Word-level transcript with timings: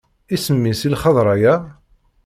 Isem-is 0.35 0.81
i 0.87 0.89
lxeḍra-ya? 0.93 1.55